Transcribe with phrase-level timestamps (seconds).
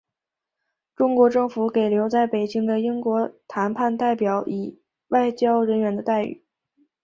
[0.95, 6.43] 中国政府给留在北京的英国谈判代表以外交人员的待遇。